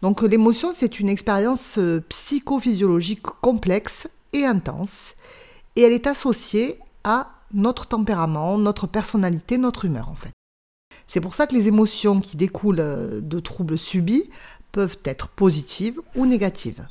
[0.00, 5.16] Donc l'émotion, c'est une expérience euh, psychophysiologique complexe et intense
[5.74, 10.30] et elle est associée à notre tempérament, notre personnalité, notre humeur en fait.
[11.08, 14.30] C'est pour ça que les émotions qui découlent euh, de troubles subis
[14.70, 16.86] peuvent être positives ou négatives.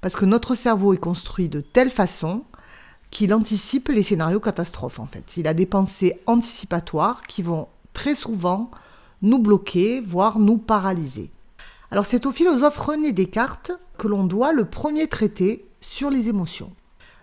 [0.00, 2.44] Parce que notre cerveau est construit de telle façon
[3.10, 5.36] qu'il anticipe les scénarios catastrophes en fait.
[5.36, 8.70] Il a des pensées anticipatoires qui vont très souvent
[9.22, 11.30] nous bloquer, voire nous paralyser.
[11.90, 16.72] Alors c'est au philosophe René Descartes que l'on doit le premier traité sur les émotions.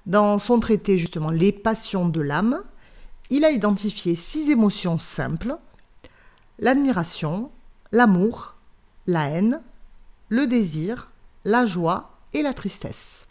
[0.05, 2.61] Dans son traité justement Les passions de l'âme,
[3.29, 5.57] il a identifié six émotions simples
[6.59, 7.51] l'admiration,
[7.91, 8.55] l'amour,
[9.07, 9.61] la haine,
[10.29, 11.11] le désir,
[11.43, 13.25] la joie et la tristesse.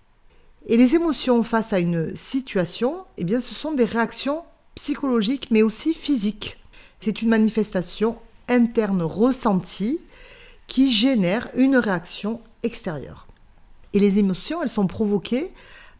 [0.66, 4.42] Et les émotions face à une situation, eh bien, ce sont des réactions
[4.74, 6.56] psychologiques mais aussi physiques.
[7.00, 8.16] C'est une manifestation
[8.48, 10.00] interne ressentie
[10.66, 13.26] qui génère une réaction extérieure.
[13.92, 15.52] Et les émotions, elles sont provoquées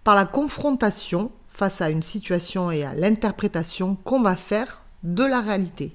[0.02, 5.42] par la confrontation face à une situation et à l'interprétation qu'on va faire de la
[5.42, 5.94] réalité.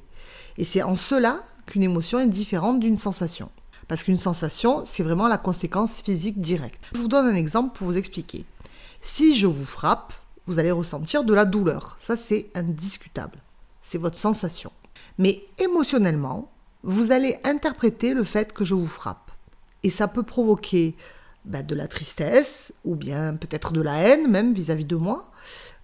[0.57, 3.49] Et c'est en cela qu'une émotion est différente d'une sensation.
[3.89, 6.79] Parce qu'une sensation, c'est vraiment la conséquence physique directe.
[6.93, 8.45] Je vous donne un exemple pour vous expliquer.
[9.01, 10.13] Si je vous frappe,
[10.45, 11.97] vous allez ressentir de la douleur.
[11.99, 13.39] Ça, c'est indiscutable.
[13.81, 14.71] C'est votre sensation.
[15.17, 16.51] Mais émotionnellement,
[16.83, 19.31] vous allez interpréter le fait que je vous frappe.
[19.81, 20.95] Et ça peut provoquer
[21.45, 25.31] bah, de la tristesse, ou bien peut-être de la haine même vis-à-vis de moi,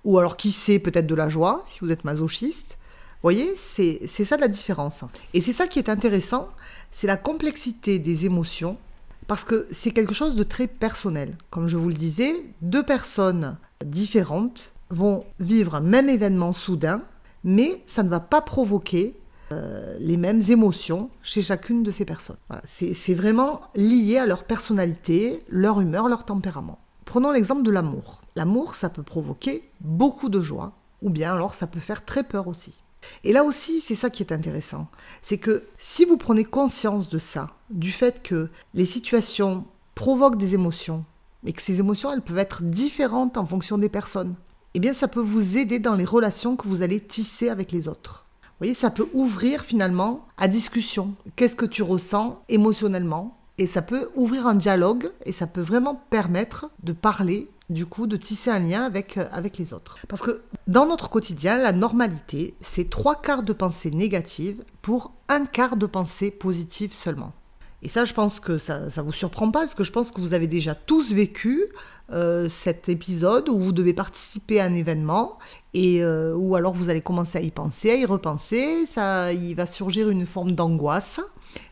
[0.03, 2.77] ou alors qui sait, peut-être de la joie, si vous êtes masochiste.
[3.25, 5.03] Voyez, c'est ça la différence.
[5.33, 6.47] Et c'est ça qui est intéressant,
[6.91, 8.77] c'est la complexité des émotions,
[9.25, 11.35] parce que c'est quelque chose de très personnel.
[11.49, 12.31] Comme je vous le disais,
[12.61, 17.01] deux personnes différentes vont vivre un même événement soudain,
[17.43, 19.15] mais ça ne va pas provoquer
[19.51, 22.37] euh, les mêmes émotions chez chacune de ces personnes.
[22.63, 26.77] c'est vraiment lié à leur personnalité, leur humeur, leur tempérament.
[27.05, 28.21] Prenons l'exemple de l'amour.
[28.35, 32.47] L'amour, ça peut provoquer beaucoup de joie, ou bien alors ça peut faire très peur
[32.47, 32.83] aussi.
[33.23, 34.87] Et là aussi, c'est ça qui est intéressant.
[35.21, 40.53] C'est que si vous prenez conscience de ça, du fait que les situations provoquent des
[40.53, 41.05] émotions,
[41.45, 44.35] et que ces émotions, elles peuvent être différentes en fonction des personnes,
[44.73, 47.87] eh bien ça peut vous aider dans les relations que vous allez tisser avec les
[47.87, 48.25] autres.
[48.43, 51.13] Vous voyez, ça peut ouvrir finalement à discussion.
[51.35, 53.37] Qu'est-ce que tu ressens émotionnellement?
[53.57, 58.07] Et ça peut ouvrir un dialogue et ça peut vraiment permettre de parler du coup,
[58.07, 59.97] de tisser un lien avec, euh, avec les autres.
[60.07, 65.45] Parce que dans notre quotidien, la normalité, c'est trois quarts de pensée négative pour un
[65.45, 67.33] quart de pensée positive seulement.
[67.85, 70.19] Et ça, je pense que ça ne vous surprend pas, parce que je pense que
[70.19, 71.65] vous avez déjà tous vécu
[72.11, 75.37] euh, cet épisode où vous devez participer à un événement,
[75.75, 79.53] et euh, ou alors vous allez commencer à y penser, à y repenser, ça, il
[79.53, 81.19] va surgir une forme d'angoisse.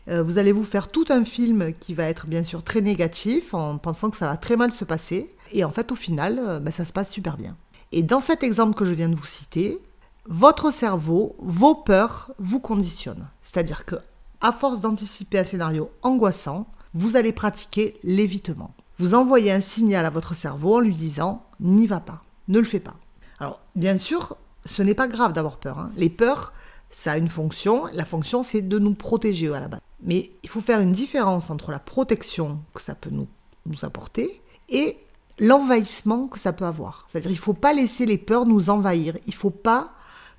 [0.06, 3.76] vous allez vous faire tout un film qui va être bien sûr très négatif, en
[3.78, 5.34] pensant que ça va très mal se passer.
[5.50, 7.56] Et en fait, au final, euh, bah, ça se passe super bien.
[7.90, 9.78] Et dans cet exemple que je viens de vous citer,
[10.26, 13.28] votre cerveau, vos peurs vous conditionnent.
[13.42, 13.96] C'est-à-dire que,
[14.44, 18.74] à force d'anticiper un scénario angoissant, vous allez pratiquer l'évitement.
[18.98, 22.66] Vous envoyez un signal à votre cerveau en lui disant n'y va pas, ne le
[22.66, 22.94] fais pas.
[23.40, 24.36] Alors, bien sûr,
[24.66, 25.78] ce n'est pas grave d'avoir peur.
[25.78, 25.90] Hein.
[25.96, 26.52] Les peurs,
[26.90, 27.86] ça a une fonction.
[27.94, 29.80] La fonction, c'est de nous protéger à la base.
[30.02, 33.28] Mais il faut faire une différence entre la protection que ça peut nous,
[33.64, 34.98] nous apporter et
[35.38, 37.06] l'envahissement que ça peut avoir.
[37.08, 39.16] C'est-à-dire il ne faut pas laisser les peurs nous envahir.
[39.26, 39.94] Il ne faut pas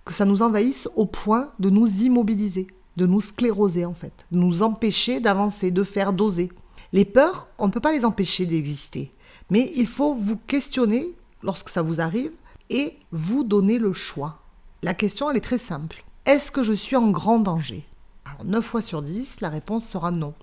[0.06, 4.38] que ça nous envahisse au point de nous immobiliser, de nous scléroser en fait, de
[4.38, 6.52] nous empêcher d'avancer, de faire doser.
[6.94, 9.12] Les peurs, on ne peut pas les empêcher d'exister.
[9.50, 11.14] Mais il faut vous questionner
[11.44, 12.32] lorsque ça vous arrive
[12.70, 14.40] et vous donner le choix.
[14.82, 16.04] La question, elle est très simple.
[16.26, 17.84] Est-ce que je suis en grand danger?
[18.26, 20.34] Alors 9 fois sur 10, la réponse sera non.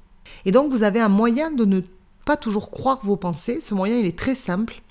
[0.45, 1.81] Et donc vous avez un moyen de ne
[2.25, 3.61] pas toujours croire vos pensées.
[3.61, 4.83] Ce moyen, il est très simple.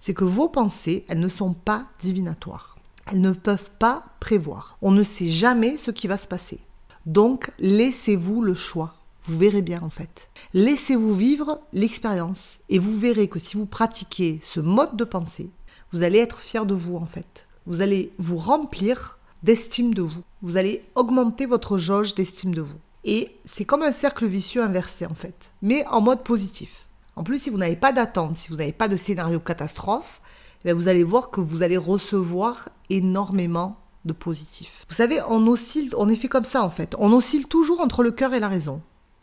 [0.00, 2.76] C'est que vos pensées, elles ne sont pas divinatoires.
[3.06, 4.76] Elles ne peuvent pas prévoir.
[4.82, 6.60] On ne sait jamais ce qui va se passer.
[7.06, 8.94] Donc, laissez-vous le choix.
[9.22, 10.28] Vous verrez bien en fait.
[10.54, 15.50] Laissez-vous vivre l'expérience et vous verrez que si vous pratiquez ce mode de pensée,
[15.92, 17.46] vous allez être fier de vous en fait.
[17.66, 20.22] Vous allez vous remplir d'estime de vous.
[20.42, 22.78] Vous allez augmenter votre jauge d'estime de vous.
[23.04, 26.86] Et c'est comme un cercle vicieux inversé en fait, mais en mode positif.
[27.14, 30.20] En plus, si vous n'avez pas d'attente, si vous n'avez pas de scénario catastrophe,
[30.64, 33.76] eh vous allez voir que vous allez recevoir énormément
[34.06, 34.86] de positif.
[34.88, 36.94] Vous savez, on oscille, on est fait comme ça en fait.
[36.98, 38.80] On oscille toujours entre le cœur et la raison.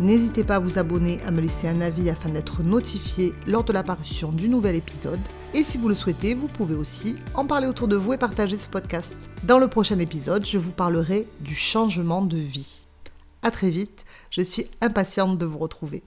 [0.00, 3.72] N'hésitez pas à vous abonner, à me laisser un avis afin d'être notifié lors de
[3.72, 5.18] l'apparition du nouvel épisode.
[5.54, 8.56] Et si vous le souhaitez, vous pouvez aussi en parler autour de vous et partager
[8.56, 9.16] ce podcast.
[9.42, 12.84] Dans le prochain épisode, je vous parlerai du changement de vie.
[13.42, 16.04] A très vite, je suis impatiente de vous retrouver.